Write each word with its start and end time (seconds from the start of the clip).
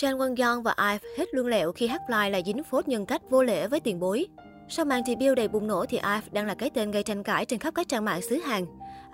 Chan 0.00 0.16
Won 0.16 0.34
Young 0.36 0.62
và 0.62 0.74
IVE 0.78 0.98
hết 1.18 1.34
lương 1.34 1.46
lẹo 1.46 1.72
khi 1.72 1.86
hát 1.86 2.02
live 2.08 2.30
là 2.30 2.40
dính 2.46 2.64
phốt 2.64 2.88
nhân 2.88 3.06
cách 3.06 3.22
vô 3.30 3.42
lễ 3.42 3.66
với 3.68 3.80
tiền 3.80 4.00
bối. 4.00 4.26
Sau 4.68 4.84
màn 4.84 5.02
debut 5.06 5.36
đầy 5.36 5.48
bùng 5.48 5.66
nổ 5.66 5.84
thì 5.88 5.96
IVE 5.96 6.20
đang 6.32 6.46
là 6.46 6.54
cái 6.54 6.70
tên 6.70 6.90
gây 6.90 7.02
tranh 7.02 7.22
cãi 7.22 7.44
trên 7.44 7.58
khắp 7.58 7.74
các 7.74 7.88
trang 7.88 8.04
mạng 8.04 8.22
xứ 8.22 8.36
Hàn. 8.36 8.64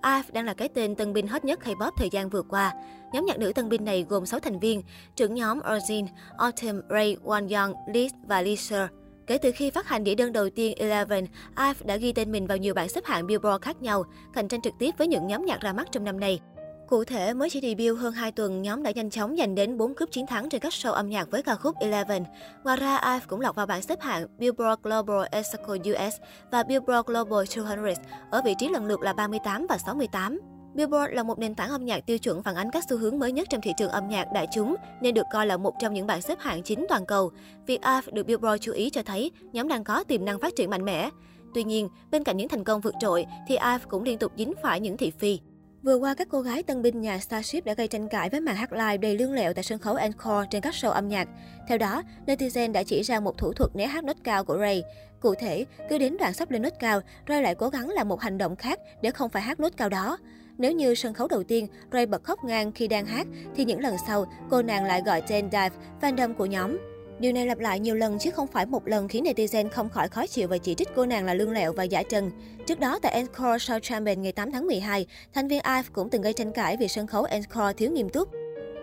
IVE 0.02 0.30
đang 0.32 0.44
là 0.44 0.54
cái 0.54 0.68
tên 0.68 0.94
tân 0.94 1.12
binh 1.12 1.26
hot 1.26 1.44
nhất 1.44 1.58
K-pop 1.64 1.90
thời 1.96 2.10
gian 2.10 2.28
vừa 2.28 2.42
qua. 2.42 2.74
Nhóm 3.12 3.26
nhạc 3.26 3.38
nữ 3.38 3.52
tân 3.52 3.68
binh 3.68 3.84
này 3.84 4.06
gồm 4.08 4.26
6 4.26 4.40
thành 4.40 4.58
viên, 4.58 4.82
trưởng 5.16 5.34
nhóm 5.34 5.60
Orjin, 5.60 6.06
Autumn, 6.38 6.80
Ray, 6.90 7.16
Won 7.24 7.40
Young, 7.40 7.74
Liz 7.86 8.10
và 8.26 8.42
Lisa. 8.42 8.88
Kể 9.26 9.38
từ 9.38 9.52
khi 9.54 9.70
phát 9.70 9.88
hành 9.88 10.04
đĩa 10.04 10.14
đơn 10.14 10.32
đầu 10.32 10.50
tiên 10.50 10.74
Eleven, 10.78 11.26
IVE 11.56 11.80
đã 11.84 11.96
ghi 11.96 12.12
tên 12.12 12.32
mình 12.32 12.46
vào 12.46 12.58
nhiều 12.58 12.74
bảng 12.74 12.88
xếp 12.88 13.04
hạng 13.04 13.26
Billboard 13.26 13.62
khác 13.62 13.82
nhau, 13.82 14.04
cạnh 14.34 14.48
tranh 14.48 14.60
trực 14.60 14.72
tiếp 14.78 14.94
với 14.98 15.06
những 15.06 15.26
nhóm 15.26 15.46
nhạc 15.46 15.60
ra 15.60 15.72
mắt 15.72 15.88
trong 15.92 16.04
năm 16.04 16.20
nay. 16.20 16.40
Cụ 16.88 17.04
thể, 17.04 17.34
mới 17.34 17.50
chỉ 17.50 17.60
debut 17.60 17.98
hơn 17.98 18.12
2 18.12 18.32
tuần, 18.32 18.62
nhóm 18.62 18.82
đã 18.82 18.90
nhanh 18.90 19.10
chóng 19.10 19.36
giành 19.36 19.54
đến 19.54 19.78
4 19.78 19.94
cúp 19.94 20.10
chiến 20.10 20.26
thắng 20.26 20.48
trên 20.48 20.60
các 20.60 20.72
show 20.72 20.92
âm 20.92 21.08
nhạc 21.08 21.30
với 21.30 21.42
ca 21.42 21.54
khúc 21.54 21.78
Eleven. 21.80 22.24
Ngoài 22.64 22.76
ra, 22.76 22.96
IVE 22.96 23.20
cũng 23.28 23.40
lọt 23.40 23.54
vào 23.54 23.66
bảng 23.66 23.82
xếp 23.82 24.00
hạng 24.00 24.26
Billboard 24.38 24.82
Global 24.82 25.26
Exactly 25.30 25.92
US 25.92 26.14
và 26.50 26.62
Billboard 26.62 27.06
Global 27.06 27.44
200 27.66 28.04
ở 28.30 28.42
vị 28.44 28.54
trí 28.58 28.68
lần 28.68 28.86
lượt 28.86 29.00
là 29.00 29.12
38 29.12 29.66
và 29.68 29.78
68. 29.78 30.40
Billboard 30.74 31.12
là 31.12 31.22
một 31.22 31.38
nền 31.38 31.54
tảng 31.54 31.70
âm 31.70 31.84
nhạc 31.84 32.06
tiêu 32.06 32.18
chuẩn 32.18 32.42
phản 32.42 32.54
ánh 32.54 32.70
các 32.70 32.84
xu 32.90 32.96
hướng 32.96 33.18
mới 33.18 33.32
nhất 33.32 33.46
trong 33.50 33.60
thị 33.60 33.70
trường 33.78 33.90
âm 33.90 34.08
nhạc 34.08 34.32
đại 34.34 34.46
chúng, 34.54 34.76
nên 35.00 35.14
được 35.14 35.26
coi 35.32 35.46
là 35.46 35.56
một 35.56 35.74
trong 35.80 35.94
những 35.94 36.06
bảng 36.06 36.22
xếp 36.22 36.38
hạng 36.40 36.62
chính 36.62 36.86
toàn 36.88 37.06
cầu. 37.06 37.30
Việc 37.66 37.80
IVE 37.82 38.12
được 38.12 38.26
Billboard 38.26 38.62
chú 38.62 38.72
ý 38.72 38.90
cho 38.90 39.02
thấy 39.02 39.30
nhóm 39.52 39.68
đang 39.68 39.84
có 39.84 40.04
tiềm 40.04 40.24
năng 40.24 40.38
phát 40.38 40.56
triển 40.56 40.70
mạnh 40.70 40.84
mẽ. 40.84 41.10
Tuy 41.54 41.64
nhiên, 41.64 41.88
bên 42.10 42.24
cạnh 42.24 42.36
những 42.36 42.48
thành 42.48 42.64
công 42.64 42.80
vượt 42.80 42.94
trội, 43.00 43.26
thì 43.48 43.56
IVE 43.56 43.78
cũng 43.88 44.02
liên 44.02 44.18
tục 44.18 44.32
dính 44.36 44.52
phải 44.62 44.80
những 44.80 44.96
thị 44.96 45.12
phi. 45.18 45.38
Vừa 45.86 45.96
qua, 45.96 46.14
các 46.14 46.28
cô 46.30 46.40
gái 46.40 46.62
tân 46.62 46.82
binh 46.82 47.00
nhà 47.00 47.18
Starship 47.18 47.64
đã 47.64 47.74
gây 47.74 47.88
tranh 47.88 48.08
cãi 48.08 48.28
với 48.30 48.40
màn 48.40 48.56
hát 48.56 48.72
live 48.72 48.96
đầy 48.96 49.18
lương 49.18 49.32
lẹo 49.32 49.54
tại 49.54 49.64
sân 49.64 49.78
khấu 49.78 49.94
Encore 49.94 50.46
trên 50.50 50.62
các 50.62 50.74
show 50.74 50.90
âm 50.90 51.08
nhạc. 51.08 51.28
Theo 51.68 51.78
đó, 51.78 52.02
netizen 52.26 52.72
đã 52.72 52.82
chỉ 52.82 53.02
ra 53.02 53.20
một 53.20 53.38
thủ 53.38 53.52
thuật 53.52 53.76
né 53.76 53.86
hát 53.86 54.04
nốt 54.04 54.16
cao 54.24 54.44
của 54.44 54.58
Ray. 54.58 54.82
Cụ 55.20 55.34
thể, 55.34 55.64
cứ 55.88 55.98
đến 55.98 56.16
đoạn 56.16 56.32
sắp 56.32 56.50
lên 56.50 56.62
nốt 56.62 56.72
cao, 56.78 57.00
Ray 57.28 57.42
lại 57.42 57.54
cố 57.54 57.68
gắng 57.68 57.88
làm 57.88 58.08
một 58.08 58.20
hành 58.20 58.38
động 58.38 58.56
khác 58.56 58.80
để 59.02 59.10
không 59.10 59.30
phải 59.30 59.42
hát 59.42 59.60
nốt 59.60 59.72
cao 59.76 59.88
đó. 59.88 60.18
Nếu 60.58 60.72
như 60.72 60.94
sân 60.94 61.14
khấu 61.14 61.28
đầu 61.28 61.42
tiên, 61.42 61.66
Ray 61.92 62.06
bật 62.06 62.24
khóc 62.24 62.44
ngang 62.44 62.72
khi 62.72 62.88
đang 62.88 63.06
hát, 63.06 63.26
thì 63.56 63.64
những 63.64 63.80
lần 63.80 63.96
sau, 64.06 64.26
cô 64.50 64.62
nàng 64.62 64.84
lại 64.84 65.02
gọi 65.06 65.22
tên 65.28 65.48
Dive, 65.50 65.70
fandom 66.00 66.34
của 66.34 66.46
nhóm. 66.46 66.78
Điều 67.18 67.32
này 67.32 67.46
lặp 67.46 67.58
lại 67.58 67.80
nhiều 67.80 67.94
lần 67.94 68.18
chứ 68.18 68.30
không 68.30 68.46
phải 68.46 68.66
một 68.66 68.88
lần 68.88 69.08
khiến 69.08 69.24
netizen 69.24 69.68
không 69.68 69.88
khỏi 69.88 70.08
khó 70.08 70.26
chịu 70.26 70.48
và 70.48 70.58
chỉ 70.58 70.74
trích 70.74 70.88
cô 70.96 71.06
nàng 71.06 71.24
là 71.24 71.34
lương 71.34 71.50
lẹo 71.50 71.72
và 71.72 71.84
giả 71.84 72.02
trần. 72.02 72.30
Trước 72.66 72.80
đó 72.80 72.98
tại 73.02 73.12
Encore 73.12 73.56
Show 73.56 73.80
Champion 73.80 74.22
ngày 74.22 74.32
8 74.32 74.52
tháng 74.52 74.66
12, 74.66 75.06
thành 75.34 75.48
viên 75.48 75.62
IVE 75.64 75.88
cũng 75.92 76.10
từng 76.10 76.22
gây 76.22 76.32
tranh 76.32 76.52
cãi 76.52 76.76
vì 76.76 76.88
sân 76.88 77.06
khấu 77.06 77.24
Encore 77.24 77.72
thiếu 77.72 77.90
nghiêm 77.90 78.08
túc. 78.08 78.28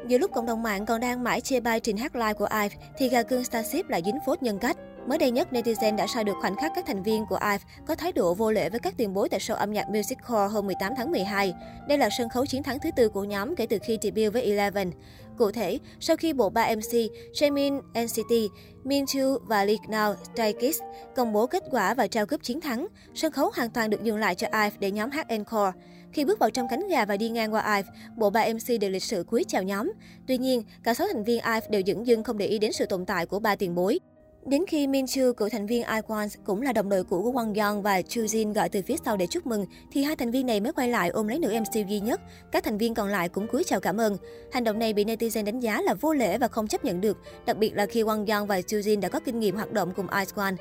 Giữa 0.08 0.18
lúc 0.18 0.32
cộng 0.34 0.46
đồng 0.46 0.64
mạng 0.64 0.86
còn 0.86 1.02
đang 1.02 1.24
mãi 1.24 1.42
chê 1.42 1.60
bai 1.60 1.80
trình 1.80 1.98
hát 1.98 2.16
live 2.16 2.34
của 2.34 2.48
IVE, 2.52 2.76
thì 2.98 3.10
gà 3.10 3.24
cưng 3.24 3.44
Starship 3.44 3.90
lại 3.90 4.02
dính 4.06 4.18
phốt 4.26 4.44
nhân 4.44 4.60
cách. 4.60 4.78
Mới 5.08 5.18
đây 5.18 5.32
nhất, 5.32 5.48
netizen 5.52 5.96
đã 5.96 6.08
soi 6.08 6.24
được 6.24 6.38
khoảnh 6.42 6.56
khắc 6.56 6.72
các 6.76 6.86
thành 6.88 7.04
viên 7.04 7.26
của 7.26 7.40
IVE 7.42 7.64
có 7.88 7.96
thái 7.96 8.12
độ 8.12 8.34
vô 8.34 8.52
lễ 8.52 8.70
với 8.70 8.80
các 8.80 8.94
tiền 8.98 9.14
bối 9.14 9.30
tại 9.30 9.40
show 9.40 9.56
âm 9.56 9.74
nhạc 9.74 9.90
Music 9.90 10.18
Core 10.28 10.48
hôm 10.54 10.66
18 10.66 10.94
tháng 10.98 11.12
12. 11.12 11.54
Đây 11.88 11.98
là 11.98 12.10
sân 12.18 12.30
khấu 12.30 12.46
chiến 12.46 12.64
thắng 12.64 12.80
thứ 12.80 12.90
tư 12.96 13.10
của 13.10 13.24
nhóm 13.24 13.56
kể 13.56 13.66
từ 13.66 13.78
khi 13.84 13.98
debut 14.02 14.34
với 14.34 14.42
Eleven. 14.44 14.92
Cụ 15.38 15.52
thể, 15.52 15.80
sau 16.00 16.18
khi 16.18 16.34
bộ 16.34 16.50
ba 16.50 16.76
MC 16.76 16.94
Jamin 17.34 17.82
NCT, 17.82 18.52
Minju 18.84 19.40
và 19.46 19.66
Lee 19.66 19.76
Now 19.88 20.16
Stray 20.34 20.54
Kids 20.54 20.80
công 21.16 21.34
bố 21.34 21.48
kết 21.48 21.64
quả 21.72 21.94
và 21.94 22.08
trao 22.08 22.26
cúp 22.26 22.44
chiến 22.44 22.62
thắng, 22.62 22.88
sân 23.16 23.32
khấu 23.32 23.52
hoàn 23.56 23.70
toàn 23.70 23.90
được 23.90 24.04
dừng 24.04 24.18
lại 24.18 24.36
cho 24.36 24.48
IVE 24.48 24.78
để 24.80 24.92
nhóm 24.92 25.12
hát 25.12 25.30
encore. 25.30 25.72
Khi 26.12 26.26
bước 26.26 26.40
vào 26.40 26.50
trong 26.50 26.68
cánh 26.68 26.88
gà 26.88 27.06
và 27.06 27.18
đi 27.18 27.30
ngang 27.30 27.54
qua 27.54 27.76
IVE, 27.76 27.90
bộ 28.16 28.30
ba 28.30 28.46
MC 28.54 28.80
đều 28.82 28.92
lịch 28.92 29.04
sự 29.04 29.24
cúi 29.24 29.44
chào 29.48 29.64
nhóm. 29.64 29.92
Tuy 30.28 30.38
nhiên, 30.38 30.64
cả 30.84 30.94
sáu 30.94 31.08
thành 31.14 31.24
viên 31.24 31.42
IVE 31.44 31.68
đều 31.70 31.82
dững 31.88 32.08
dưng 32.08 32.24
không 32.24 32.38
để 32.38 32.46
ý 32.46 32.60
đến 32.60 32.72
sự 32.72 32.86
tồn 32.86 33.06
tại 33.06 33.26
của 33.26 33.40
ba 33.40 33.56
tiền 33.56 33.76
bối. 33.76 34.00
Đến 34.46 34.66
khi 34.68 34.88
Min 34.88 35.06
Chu, 35.08 35.34
cựu 35.38 35.50
thành 35.50 35.66
viên 35.66 35.84
iQuan, 35.84 36.28
cũng 36.44 36.62
là 36.62 36.74
đồng 36.74 36.90
đội 36.90 37.04
cũ 37.04 37.22
của 37.24 37.32
Wang 37.32 37.62
Yong 37.62 37.82
và 37.82 38.02
Chu 38.02 38.22
Jin 38.22 38.54
gọi 38.54 38.70
từ 38.70 38.82
phía 38.88 38.96
sau 39.06 39.18
để 39.18 39.28
chúc 39.28 39.48
mừng, 39.48 39.66
thì 39.92 40.04
hai 40.04 40.16
thành 40.16 40.32
viên 40.32 40.46
này 40.46 40.60
mới 40.60 40.74
quay 40.74 40.90
lại 40.90 41.10
ôm 41.10 41.28
lấy 41.28 41.40
nữ 41.40 41.54
MC 41.60 41.88
duy 41.88 42.00
nhất. 42.00 42.22
Các 42.52 42.64
thành 42.64 42.78
viên 42.78 42.94
còn 42.94 43.10
lại 43.10 43.30
cũng 43.30 43.48
cúi 43.48 43.64
chào 43.64 43.80
cảm 43.80 43.98
ơn. 43.98 44.18
Hành 44.52 44.64
động 44.64 44.80
này 44.80 44.94
bị 44.94 45.06
netizen 45.06 45.46
đánh 45.46 45.60
giá 45.60 45.82
là 45.82 45.94
vô 45.94 46.14
lễ 46.14 46.38
và 46.38 46.48
không 46.48 46.68
chấp 46.68 46.86
nhận 46.86 47.02
được, 47.02 47.18
đặc 47.46 47.58
biệt 47.58 47.76
là 47.76 47.86
khi 47.86 48.04
Wang 48.04 48.32
Yong 48.32 48.48
và 48.48 48.62
Chu 48.62 48.78
Jin 48.78 49.00
đã 49.00 49.10
có 49.10 49.20
kinh 49.20 49.40
nghiệm 49.40 49.56
hoạt 49.56 49.72
động 49.72 49.94
cùng 49.96 50.08
iQuan. 50.08 50.56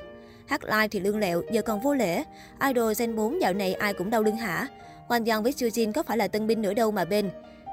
Hát 0.45 0.63
live 0.63 0.87
thì 0.87 0.99
lương 0.99 1.19
lẹo, 1.19 1.41
giờ 1.51 1.61
còn 1.61 1.81
vô 1.81 1.93
lễ. 1.93 2.23
Idol 2.67 2.93
Gen 2.97 3.15
4 3.15 3.41
dạo 3.41 3.53
này 3.53 3.73
ai 3.73 3.93
cũng 3.93 4.09
đau 4.09 4.23
lưng 4.23 4.37
hả? 4.37 4.67
Wang 5.07 5.31
Yong 5.31 5.43
với 5.43 5.53
Chu 5.53 5.67
Jin 5.67 5.91
có 5.91 6.03
phải 6.03 6.17
là 6.17 6.27
tân 6.27 6.47
binh 6.47 6.61
nữa 6.61 6.73
đâu 6.73 6.91
mà 6.91 7.05
bên. 7.05 7.29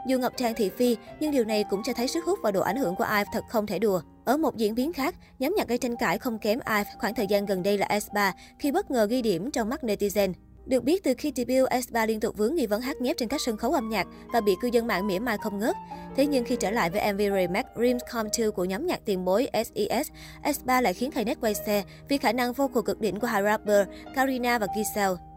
Dù 0.06 0.18
Ngọc 0.18 0.32
Trang 0.36 0.54
thị 0.54 0.70
phi, 0.76 0.96
nhưng 1.20 1.30
điều 1.30 1.44
này 1.44 1.64
cũng 1.70 1.82
cho 1.84 1.92
thấy 1.92 2.08
sức 2.08 2.24
hút 2.24 2.38
và 2.42 2.50
độ 2.50 2.60
ảnh 2.60 2.76
hưởng 2.76 2.96
của 2.96 3.04
IVE 3.04 3.24
thật 3.32 3.44
không 3.48 3.66
thể 3.66 3.78
đùa. 3.78 4.00
Ở 4.30 4.36
một 4.36 4.56
diễn 4.56 4.74
biến 4.74 4.92
khác, 4.92 5.14
nhóm 5.38 5.54
nhạc 5.56 5.68
gây 5.68 5.78
tranh 5.78 5.96
cãi 5.96 6.18
không 6.18 6.38
kém 6.38 6.58
IVE 6.66 6.84
khoảng 6.98 7.14
thời 7.14 7.26
gian 7.26 7.46
gần 7.46 7.62
đây 7.62 7.78
là 7.78 7.86
S3 7.86 8.32
khi 8.58 8.72
bất 8.72 8.90
ngờ 8.90 9.06
ghi 9.10 9.22
điểm 9.22 9.50
trong 9.50 9.68
mắt 9.68 9.84
netizen. 9.84 10.32
Được 10.66 10.84
biết, 10.84 11.04
từ 11.04 11.14
khi 11.18 11.32
debut, 11.36 11.70
S3 11.70 12.06
liên 12.06 12.20
tục 12.20 12.36
vướng 12.36 12.54
nghi 12.54 12.66
vấn 12.66 12.80
hát 12.80 13.00
nhép 13.00 13.16
trên 13.16 13.28
các 13.28 13.40
sân 13.40 13.56
khấu 13.56 13.72
âm 13.72 13.88
nhạc 13.88 14.06
và 14.32 14.40
bị 14.40 14.52
cư 14.60 14.68
dân 14.72 14.86
mạng 14.86 15.06
mỉa 15.06 15.18
mai 15.18 15.38
không 15.38 15.58
ngớt. 15.58 15.76
Thế 16.16 16.26
nhưng 16.26 16.44
khi 16.44 16.56
trở 16.56 16.70
lại 16.70 16.90
với 16.90 17.12
MV 17.12 17.18
remake 17.18 17.68
Dreams 17.76 18.02
Come 18.12 18.30
True 18.32 18.50
của 18.50 18.64
nhóm 18.64 18.86
nhạc 18.86 19.00
tiền 19.04 19.24
bối 19.24 19.48
SES, 19.52 20.08
S3 20.42 20.82
lại 20.82 20.94
khiến 20.94 21.10
Knet 21.10 21.40
quay 21.40 21.54
xe 21.54 21.84
vì 22.08 22.18
khả 22.18 22.32
năng 22.32 22.52
vocal 22.52 22.82
cực 22.84 23.00
đỉnh 23.00 23.20
của 23.20 23.26
hai 23.26 23.42
rapper 23.42 23.88
Karina 24.14 24.58
và 24.58 24.66
Giselle. 24.76 25.29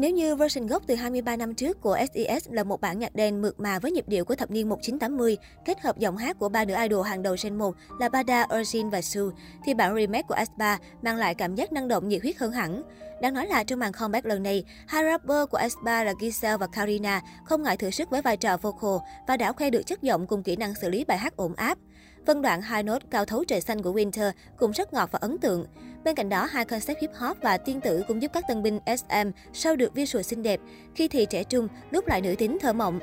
Nếu 0.00 0.10
như 0.10 0.36
version 0.36 0.66
gốc 0.66 0.82
từ 0.86 0.94
23 0.94 1.36
năm 1.36 1.54
trước 1.54 1.80
của 1.80 1.98
SES 2.14 2.48
là 2.50 2.64
một 2.64 2.80
bản 2.80 2.98
nhạc 2.98 3.14
đen 3.14 3.42
mượt 3.42 3.60
mà 3.60 3.78
với 3.78 3.92
nhịp 3.92 4.08
điệu 4.08 4.24
của 4.24 4.34
thập 4.34 4.50
niên 4.50 4.68
1980, 4.68 5.36
kết 5.64 5.80
hợp 5.80 5.98
giọng 5.98 6.16
hát 6.16 6.38
của 6.38 6.48
ba 6.48 6.64
nữ 6.64 6.74
idol 6.82 7.06
hàng 7.06 7.22
đầu 7.22 7.36
Gen 7.42 7.58
1 7.58 7.74
là 8.00 8.08
Bada, 8.08 8.46
Eugene 8.50 8.90
và 8.90 9.00
Su, 9.00 9.30
thì 9.64 9.74
bản 9.74 9.94
remake 9.94 10.22
của 10.22 10.34
S3 10.34 10.76
mang 11.02 11.16
lại 11.16 11.34
cảm 11.34 11.54
giác 11.54 11.72
năng 11.72 11.88
động 11.88 12.08
nhiệt 12.08 12.22
huyết 12.22 12.36
hơn 12.36 12.52
hẳn. 12.52 12.82
Đáng 13.22 13.34
nói 13.34 13.46
là 13.46 13.64
trong 13.64 13.78
màn 13.78 13.92
comeback 13.92 14.26
lần 14.26 14.42
này, 14.42 14.64
hai 14.86 15.04
rapper 15.04 15.48
của 15.50 15.58
S3 15.58 16.04
là 16.04 16.12
Giselle 16.20 16.56
và 16.56 16.66
Karina 16.66 17.20
không 17.44 17.62
ngại 17.62 17.76
thử 17.76 17.90
sức 17.90 18.10
với 18.10 18.22
vai 18.22 18.36
trò 18.36 18.56
vocal 18.56 19.08
và 19.28 19.36
đã 19.36 19.52
khoe 19.52 19.70
được 19.70 19.82
chất 19.86 20.02
giọng 20.02 20.26
cùng 20.26 20.42
kỹ 20.42 20.56
năng 20.56 20.74
xử 20.74 20.88
lý 20.88 21.04
bài 21.04 21.18
hát 21.18 21.36
ổn 21.36 21.54
áp. 21.54 21.78
Phân 22.26 22.42
đoạn 22.42 22.62
hai 22.62 22.82
nốt 22.82 23.02
cao 23.10 23.24
thấu 23.24 23.44
trời 23.44 23.60
xanh 23.60 23.82
của 23.82 23.92
Winter 23.92 24.32
cũng 24.56 24.70
rất 24.70 24.92
ngọt 24.92 25.08
và 25.12 25.18
ấn 25.22 25.38
tượng. 25.38 25.66
Bên 26.04 26.14
cạnh 26.14 26.28
đó, 26.28 26.44
hai 26.50 26.64
concept 26.64 27.00
hip 27.00 27.10
hop 27.14 27.36
và 27.42 27.56
tiên 27.56 27.80
tử 27.80 28.02
cũng 28.08 28.22
giúp 28.22 28.30
các 28.34 28.44
tân 28.48 28.62
binh 28.62 28.78
SM 28.86 29.30
sau 29.52 29.76
được 29.76 29.94
visual 29.94 30.22
xinh 30.22 30.42
đẹp, 30.42 30.60
khi 30.94 31.08
thì 31.08 31.26
trẻ 31.26 31.44
trung, 31.44 31.68
lúc 31.90 32.06
lại 32.06 32.20
nữ 32.20 32.34
tính 32.38 32.58
thơ 32.60 32.72
mộng. 32.72 33.00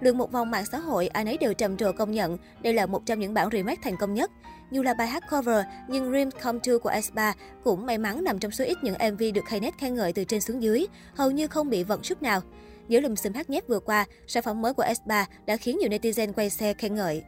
Lượng 0.00 0.18
một 0.18 0.32
vòng 0.32 0.50
mạng 0.50 0.64
xã 0.72 0.78
hội, 0.78 1.06
ai 1.06 1.24
nấy 1.24 1.36
đều 1.36 1.54
trầm 1.54 1.76
trồ 1.76 1.92
công 1.92 2.12
nhận 2.12 2.38
đây 2.62 2.74
là 2.74 2.86
một 2.86 3.06
trong 3.06 3.18
những 3.18 3.34
bản 3.34 3.48
remake 3.52 3.80
thành 3.82 3.96
công 3.96 4.14
nhất. 4.14 4.30
Dù 4.70 4.82
là 4.82 4.94
bài 4.94 5.06
hát 5.06 5.22
cover, 5.30 5.64
nhưng 5.88 6.10
Dream 6.10 6.30
Come 6.30 6.58
True 6.62 6.78
của 6.78 6.90
S3 6.90 7.32
cũng 7.64 7.86
may 7.86 7.98
mắn 7.98 8.24
nằm 8.24 8.38
trong 8.38 8.50
số 8.50 8.64
ít 8.64 8.78
những 8.82 9.12
MV 9.12 9.22
được 9.34 9.44
Knet 9.48 9.78
khen 9.78 9.94
ngợi 9.94 10.12
từ 10.12 10.24
trên 10.24 10.40
xuống 10.40 10.62
dưới, 10.62 10.86
hầu 11.14 11.30
như 11.30 11.46
không 11.46 11.70
bị 11.70 11.82
vận 11.82 12.00
chút 12.02 12.22
nào. 12.22 12.40
Giữa 12.88 13.00
lùm 13.00 13.14
xùm 13.14 13.32
hát 13.32 13.50
nhép 13.50 13.68
vừa 13.68 13.80
qua, 13.80 14.04
sản 14.26 14.42
phẩm 14.42 14.62
mới 14.62 14.74
của 14.74 14.84
S3 14.84 15.24
đã 15.46 15.56
khiến 15.56 15.78
nhiều 15.78 15.90
netizen 15.90 16.32
quay 16.32 16.50
xe 16.50 16.74
khen 16.74 16.94
ngợi. 16.94 17.22